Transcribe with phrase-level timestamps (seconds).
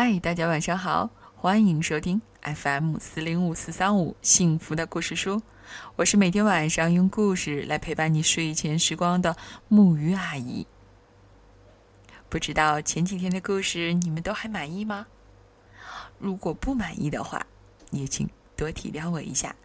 [0.00, 5.42] 嗨，大家晚上好，欢迎收听 FM 四零五四三五幸福的故事书。
[5.96, 10.64] 我是每天晚上用故事来陪伴你睡前时光的木鱼阿姨。
[12.28, 15.08] 不知道前几天的故事你们都还满意吗？
[16.20, 17.44] 如果不满意的话，
[17.90, 19.56] 也请多体谅我一下，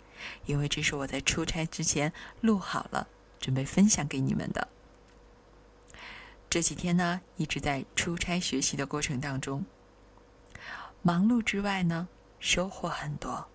[0.47, 2.11] 因为这是我在出差之前
[2.41, 3.07] 录好了，
[3.39, 4.67] 准备分享给你们的。
[6.49, 9.63] 这几天呢，一直在出差学习的过程当中。
[11.05, 12.07] 忙碌之外呢，
[12.39, 13.45] 收获很多，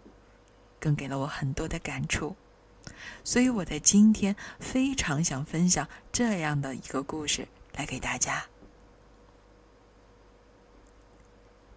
[0.78, 2.36] 更给了我很多的感触，
[3.24, 8.44] 所以我在今天非常想分享这样的一个故事来给大家。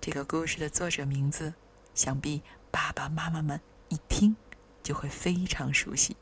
[0.02, 1.54] 这个故事的作者名字，
[1.96, 4.36] 想必爸爸妈妈们一听
[4.84, 6.18] 就会非常熟悉。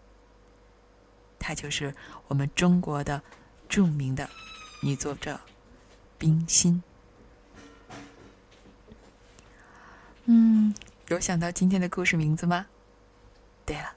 [1.40, 1.96] 她就是
[2.28, 3.24] 我们中国的
[3.68, 4.30] 著名的
[4.84, 5.40] 女作者
[6.20, 6.84] 冰心。
[10.32, 10.72] 嗯，
[11.08, 12.68] 有想到今天的故事名字吗？
[13.66, 13.96] 对了，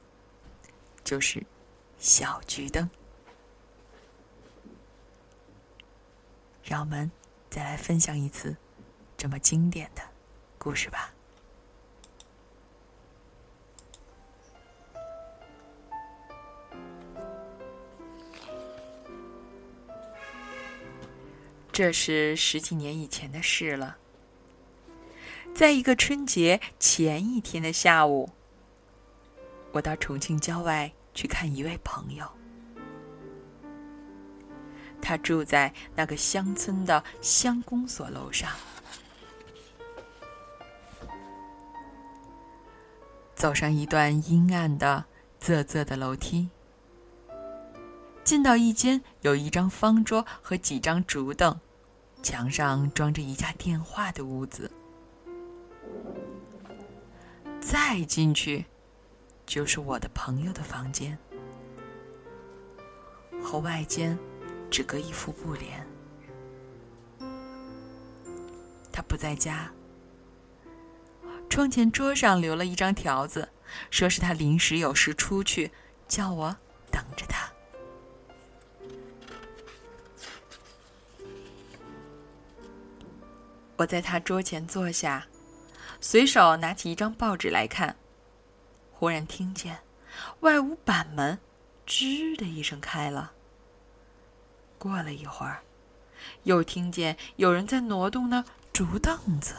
[1.04, 1.44] 就是
[1.98, 2.88] 小桔灯。
[6.64, 7.10] 让我们
[7.50, 8.56] 再来分享一次
[9.14, 10.00] 这么经典的
[10.56, 11.12] 故事吧。
[21.70, 23.98] 这是十几年以前的事了。
[25.54, 28.30] 在一个春节前一天的下午，
[29.70, 32.26] 我到重庆郊外去看一位朋友。
[35.00, 38.50] 他住在那个乡村的乡公所楼上。
[43.34, 45.04] 走上一段阴暗的、
[45.40, 46.48] 仄仄的楼梯，
[48.24, 51.60] 进到一间有一张方桌和几张竹凳，
[52.22, 54.70] 墙上装着一架电话的屋子。
[57.72, 58.66] 再进去，
[59.46, 61.16] 就是我的朋友的房间，
[63.42, 64.18] 和外间
[64.70, 65.86] 只隔一副布帘。
[68.92, 69.72] 他不在家，
[71.48, 73.48] 窗前桌上留了一张条子，
[73.90, 75.70] 说是他临时有事出去，
[76.06, 76.54] 叫我
[76.90, 77.50] 等着他。
[83.78, 85.26] 我在他桌前坐下。
[86.04, 87.96] 随手拿起一张报纸来看，
[88.92, 89.78] 忽然听见
[90.40, 91.38] 外屋板门
[91.86, 93.32] “吱”的一声开了。
[94.78, 95.62] 过了一会儿，
[96.42, 99.54] 又听见有人在挪动那竹凳子。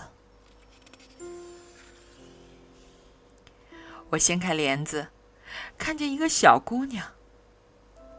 [4.09, 5.07] 我掀开帘子，
[5.77, 7.07] 看见一个小姑娘，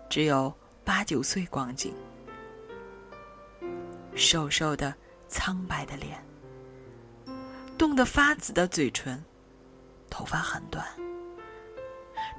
[0.08, 1.94] 只有八九岁光景，
[4.16, 4.94] 瘦瘦的、
[5.28, 6.24] 苍白的脸。
[7.84, 9.22] 冻得发紫的嘴唇，
[10.09, 10.83] 头发很短，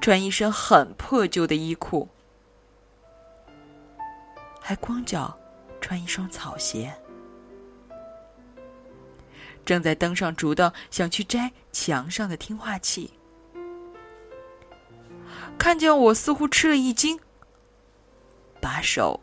[0.02, 2.10] 穿一身很破旧的衣裤，
[4.60, 5.38] 还光脚
[5.80, 6.92] 穿一双草鞋，
[9.64, 13.14] 正在登上竹凳想去摘墙上的听话器，
[15.60, 17.20] 看见我似乎吃了一惊，
[18.60, 19.20] 把手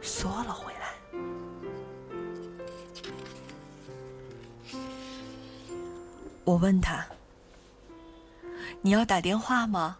[0.00, 0.75] 缩了回。
[6.46, 7.04] 我问他
[8.82, 9.98] ：“你要打电话吗？”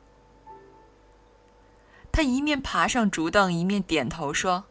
[2.13, 4.65] 他一面爬上竹凳，一面点头说：“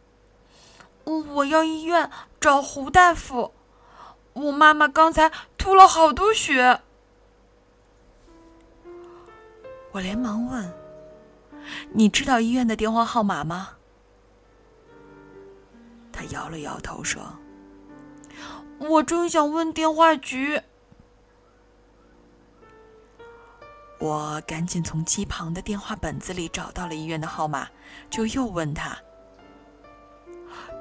[1.04, 2.10] 我要医院
[2.40, 3.52] 找胡大夫，
[4.32, 6.80] 我妈妈刚才吐了好多血。”
[9.92, 10.72] 我连忙问
[11.92, 13.76] ：“你知道医院的电话号码吗？”
[16.10, 17.22] 他摇了摇头说
[18.80, 20.62] ：“我正想问电话局。”
[23.98, 27.68] 我赶紧从机旁的电话本子里找到了医院的号码，
[28.10, 28.98] 就又问他：“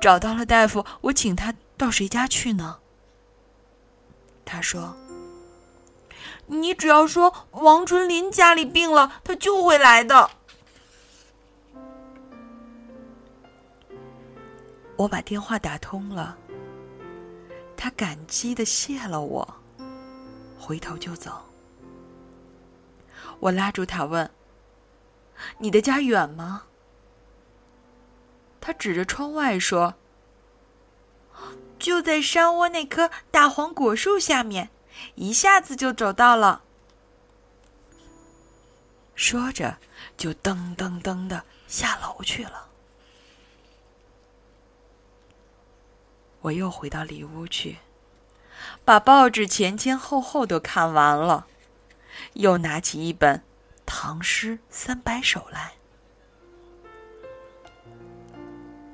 [0.01, 2.79] 找到了大夫，我请他到谁家去呢？”
[4.43, 4.95] 他说
[6.45, 10.29] ：“你只要说王春林家里病了，他就会来的。”
[14.97, 16.38] 我把电话打通了，
[17.75, 19.56] 他感激的谢了我，
[20.59, 21.31] 回头就走。
[23.39, 24.31] 我拉住他问
[25.59, 26.63] ：“你的家远吗？”
[28.61, 29.95] 他指着窗外说
[31.77, 34.69] ：“就在山窝那棵大黄果树下面，
[35.15, 36.63] 一下子就走到了。”
[39.13, 39.77] 说着，
[40.17, 42.69] 就噔噔噔的下楼去了。
[46.41, 47.77] 我又回到里屋去，
[48.83, 51.47] 把报纸前前后后都看完了，
[52.33, 53.38] 又拿起一本
[53.86, 55.74] 《唐诗三百首》来，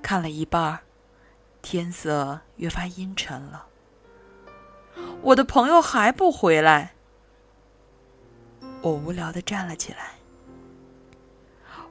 [0.01, 0.79] 看了一半，
[1.61, 3.67] 天色越发阴沉了。
[5.21, 6.93] 我的朋友还不回来，
[8.81, 10.15] 我无聊的站了起来，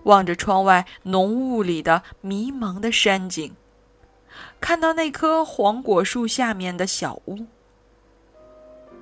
[0.05, 3.55] 望着窗外浓雾里的迷茫的山景，
[4.61, 7.47] 看到那棵黄果树下面的小屋。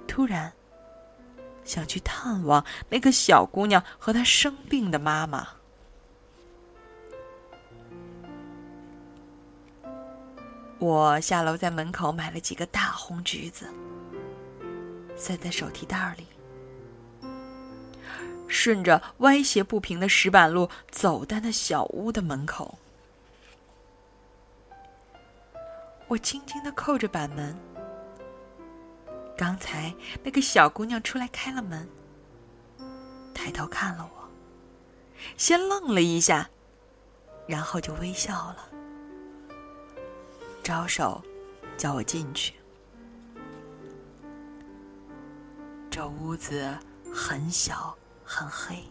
[0.06, 0.52] 突然，
[1.69, 5.47] 想去探望那个小姑娘和她生病的妈妈。
[10.79, 13.69] 我下楼在门口买了几个大红橘子，
[15.15, 16.26] 塞在手提袋里，
[18.47, 22.79] 顺着歪斜不平的石板路走到那小屋的门口。
[26.06, 27.55] 我轻轻的扣着板门。
[29.38, 29.94] 刚才
[30.25, 31.88] 那个小姑娘出来开了门，
[33.32, 34.29] 抬头看了我，
[35.37, 36.50] 先愣了一下，
[37.46, 38.69] 然后就微笑了，
[40.61, 41.23] 招手
[41.76, 42.55] 叫我进去。
[45.88, 46.76] 这屋子
[47.14, 48.82] 很小很黑，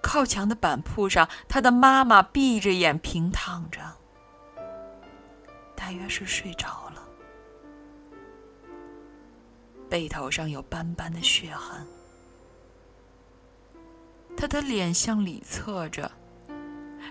[0.00, 3.80] 靠墙的板铺上，他的妈妈闭着眼平躺着，
[5.74, 7.01] 大约是睡着了。
[9.92, 11.86] 背头上有斑斑的血痕，
[14.34, 16.10] 他的脸向里侧着，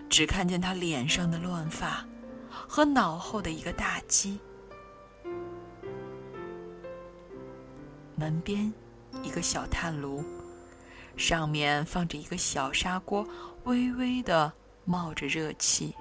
[0.10, 2.04] 只看见他脸上的乱发
[2.50, 4.40] 和脑后的一个大鸡。
[8.16, 8.74] 门边
[9.22, 10.26] 一个小炭炉，
[11.16, 13.24] 上面放着一个小砂锅，
[13.66, 14.52] 微微的
[14.86, 15.94] 冒着热气。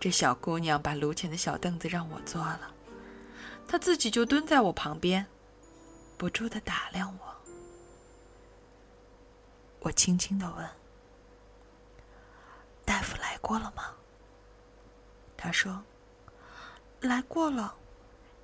[0.00, 2.72] 这小姑娘把炉前的小凳子让我坐了，
[3.66, 5.26] 她自己就蹲在我旁边，
[6.16, 7.34] 不住的打量我。
[9.80, 10.68] 我轻轻的问
[12.84, 13.94] ：“大夫来过了吗？”
[15.36, 15.82] 他说
[17.00, 17.74] ：“来过了，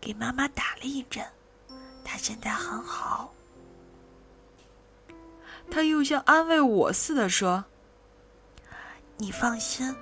[0.01, 1.25] 给妈妈打了一针，
[2.05, 3.33] 她现在很好。”
[5.71, 7.65] 他又像安慰我似的说
[9.19, 9.95] ：“你放心。”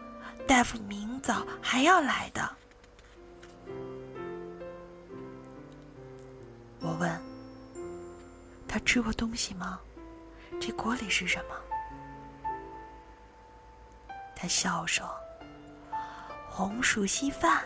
[0.46, 2.56] 大夫明早还要来的。
[6.80, 7.20] 我问
[8.68, 9.80] ：“他吃过东西吗？
[10.60, 11.54] 这锅里是什么？”
[14.36, 15.08] 他笑说
[16.50, 17.64] ：“红薯稀饭，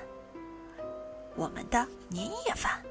[1.35, 2.83] 我们的年夜饭。”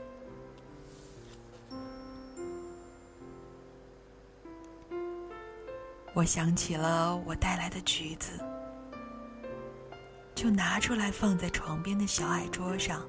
[6.14, 8.40] 我想起了我带来的橘子。
[10.36, 13.02] 就拿出来放在床边的小矮桌上。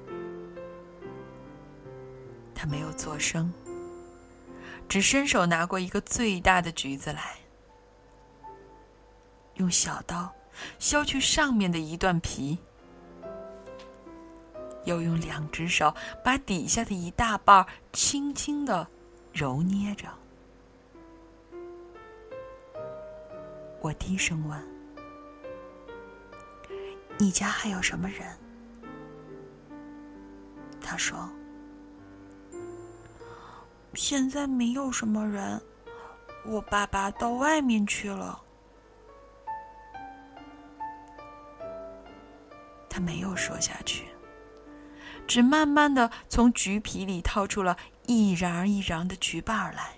[2.55, 3.53] 他没有作声，
[4.89, 7.35] 只伸手拿过一个最大的橘子来，
[9.55, 10.33] 用小刀
[10.79, 12.57] 削去上面的一段皮，
[14.85, 15.93] 又用两只手
[16.23, 17.63] 把底下的一大半
[17.93, 18.87] 轻轻的
[19.31, 20.07] 揉捏着。
[23.81, 24.76] 我低声问。
[27.17, 28.37] 你家还有什么人？
[30.79, 31.29] 他说
[33.95, 35.61] ：“现在没有什么人，
[36.45, 38.41] 我爸爸到外面去了。”
[42.87, 44.05] 他没有说下去，
[45.27, 49.95] 只慢慢的从橘皮里掏出了一瓤一瓤的橘瓣来，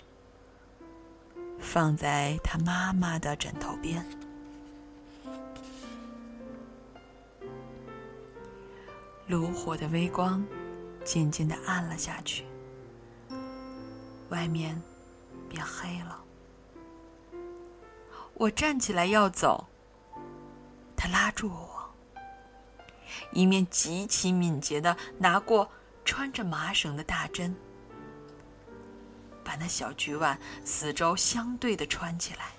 [1.58, 4.04] 放在他妈妈的枕头边。
[9.30, 10.44] 炉火的微光
[11.04, 12.44] 渐渐的暗了下去，
[14.28, 14.82] 外面
[15.48, 16.24] 变黑了。
[18.34, 19.68] 我站起来要走，
[20.96, 21.94] 他拉住我，
[23.30, 25.70] 一面极其敏捷的拿过
[26.04, 27.54] 穿着麻绳的大针，
[29.44, 32.50] 把那小菊碗四周相对的穿起来，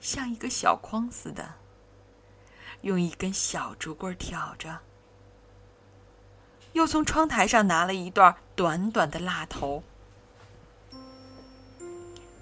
[0.00, 1.54] 像一个小筐似的。
[2.82, 4.78] 用一根小竹棍挑着，
[6.72, 9.82] 又从窗台上拿了一段短短的蜡头，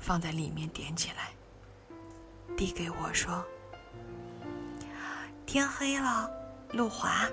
[0.01, 1.31] 放在里面点起来，
[2.57, 3.45] 递给我说
[5.47, 6.31] ：“天黑了，
[6.73, 7.27] 路滑，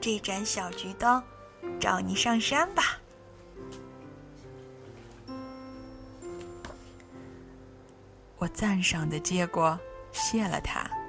[0.00, 1.22] 这盏小桔灯
[1.78, 2.98] 照你上山吧。”
[8.38, 9.78] 我赞赏的接过
[10.12, 10.99] 谢了他。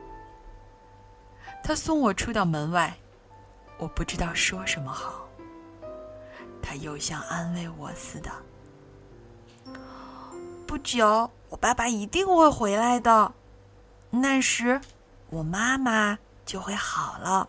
[1.71, 2.93] 他送我出到门外，
[3.77, 5.25] 我不知道说什么好。
[6.61, 8.29] 他又像安慰我似的
[10.67, 13.33] ：“不久，我爸爸一定会回来的，
[14.09, 14.81] 那时
[15.29, 17.47] 我妈妈就会好了。”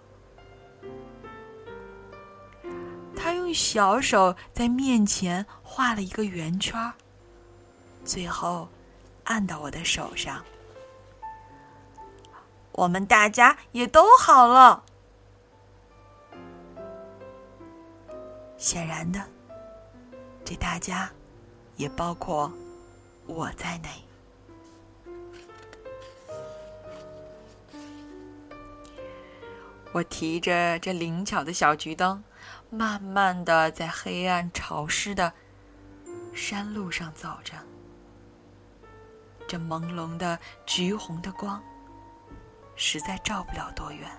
[3.19, 6.93] 他用小手在面前画了一个圆圈，
[8.05, 8.69] 最后
[9.25, 10.41] 按到我的手上。
[12.73, 14.85] 我们大家也都好了。
[18.57, 19.21] 显然的，
[20.45, 21.11] 这大家
[21.77, 22.53] 也包括
[23.27, 23.89] 我在内。
[29.93, 32.25] 我提着这灵巧的小桔灯，
[32.71, 35.33] 慢慢的在黑暗潮湿的
[36.33, 37.55] 山路上走着。
[39.47, 41.63] 这朦胧的橘红的光。
[42.85, 44.11] 实在照不了多远，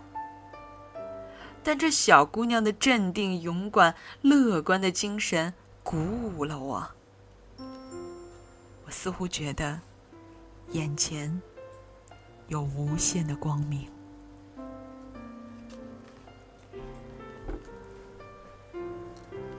[1.61, 5.53] 但这小姑娘的镇定、勇敢、乐观的精神
[5.83, 6.89] 鼓舞了我。
[8.85, 9.81] 我似乎觉得
[10.71, 11.41] 眼前
[12.47, 13.85] 有无限的光明。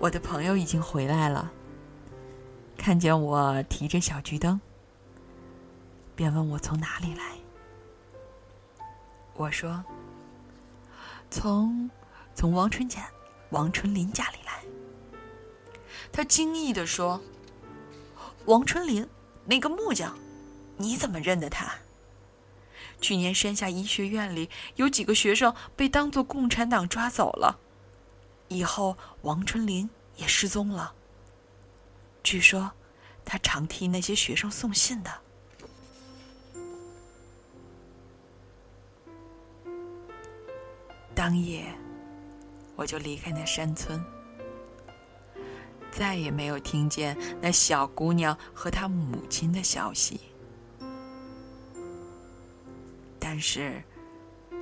[0.01, 1.53] 我的朋友已经回来了，
[2.79, 4.59] 看见我提着小桔灯，
[6.17, 7.34] 便问我从哪里来。
[9.37, 9.85] 我说
[11.29, 11.91] ：“从
[12.35, 13.09] 从王春家、
[13.51, 14.63] 王春林家里来。”
[16.13, 17.21] 他惊异的说
[18.47, 19.09] ：“王春林，
[19.45, 20.17] 那个木匠，
[20.77, 21.75] 你怎么认得他？
[23.01, 27.59] 去年山下医学院里有几个学生被当作共产党抓走了，
[28.49, 30.95] 以后王春林也失踪了。
[32.23, 32.71] 据说
[33.25, 35.23] 他常替那些学生送信的。”
[41.27, 41.65] 当夜，
[42.77, 43.99] 我就离开那山村，
[45.91, 50.21] 再也没有听见那小姑娘和她母亲的消息。
[53.19, 53.83] 但是，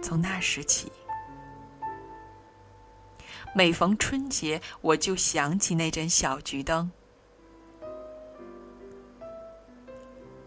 [0.00, 0.92] 从那时起，
[3.56, 6.88] 每逢春节，我就想起那盏小桔灯。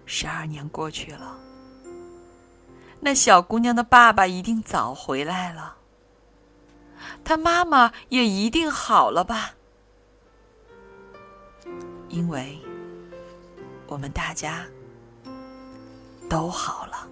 [0.05, 1.37] 十二年过去了，
[3.01, 5.75] 那小姑娘的爸爸一定早回来了。
[7.23, 9.55] 他妈妈也一定好了吧？
[12.09, 12.57] 因为
[13.87, 14.65] 我们大家
[16.29, 17.07] 都好了。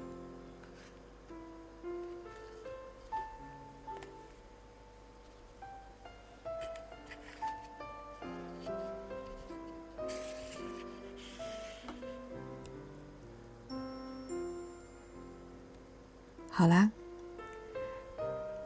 [16.56, 16.90] 好啦，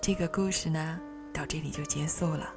[0.02, 1.00] 这个故事呢？
[1.34, 2.54] 到这里就结束了。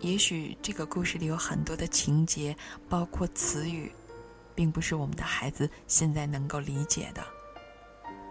[0.00, 2.56] 也许这个故事里有很多的情节，
[2.88, 3.92] 包括词语，
[4.54, 7.24] 并不是我们的孩子现在能够理解的。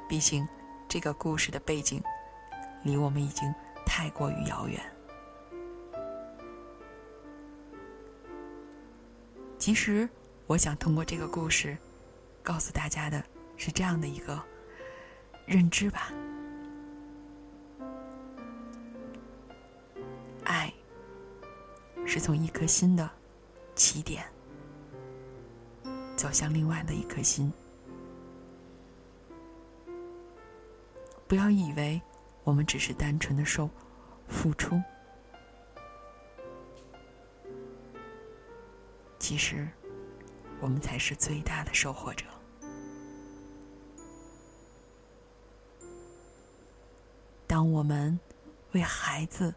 [0.08, 0.48] 毕竟，
[0.88, 2.02] 这个故事的背景
[2.84, 3.54] 离我们已经
[3.86, 4.82] 太过于遥远。
[9.60, 10.08] 其实，
[10.46, 11.78] 我想通过这个故事，
[12.42, 13.22] 告诉大家的
[13.58, 14.42] 是这样的一个
[15.46, 16.14] 认知吧。
[20.48, 20.74] 爱
[22.06, 23.10] 是从一颗心的
[23.75, 24.25] 起点，
[26.16, 27.51] 走向另外的一颗心。
[31.27, 32.01] 不要以为
[32.46, 33.70] 我们只是单纯的受
[34.30, 34.82] 付出，
[39.20, 39.68] 其实
[40.62, 42.25] 我们才是最大的收获者。
[47.46, 48.18] 当我们
[48.72, 49.54] 为孩子，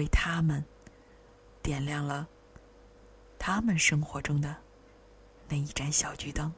[0.00, 0.64] 为他们。
[1.62, 2.26] 点亮了
[3.38, 4.56] 他们生活中的
[5.46, 6.50] 那一盏小桔灯，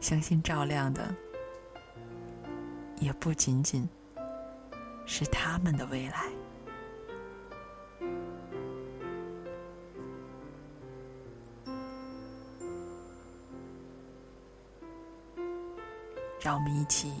[0.00, 1.14] 相信照亮的
[2.98, 3.88] 也不仅仅
[5.06, 6.28] 是他们的未来。
[16.40, 17.12] 让我们一起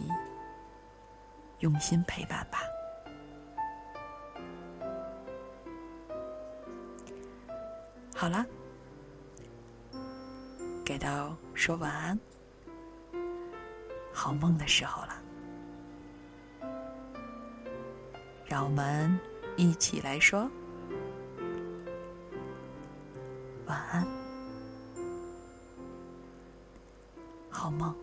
[1.62, 2.58] 用心陪伴吧。
[8.16, 8.44] 好了，
[10.84, 12.18] 该到说晚安、
[14.12, 15.22] 好梦的时候了。
[18.44, 19.18] 让我们
[19.56, 20.50] 一起来说
[23.66, 24.06] 晚安，
[27.50, 27.94] 好梦。